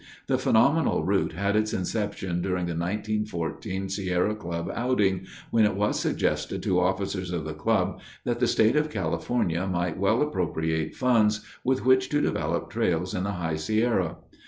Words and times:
The 0.25 0.39
phenomenal 0.39 1.03
route 1.05 1.33
had 1.33 1.55
its 1.55 1.73
inception 1.75 2.41
during 2.41 2.65
the 2.65 2.71
1914 2.73 3.87
Sierra 3.87 4.33
Club 4.33 4.71
Outing, 4.73 5.27
when 5.51 5.63
it 5.63 5.75
was 5.75 5.99
suggested 5.99 6.63
to 6.63 6.79
officers 6.79 7.29
of 7.31 7.45
the 7.45 7.53
club 7.53 8.01
that 8.23 8.39
the 8.39 8.47
State 8.47 8.75
of 8.75 8.89
California 8.89 9.67
might 9.67 9.99
well 9.99 10.23
appropriate 10.23 10.95
funds 10.95 11.41
with 11.63 11.85
which 11.85 12.09
to 12.09 12.19
develop 12.19 12.71
trails 12.71 13.13
in 13.13 13.25
the 13.25 13.33
High 13.33 13.57
Sierra. 13.57 14.17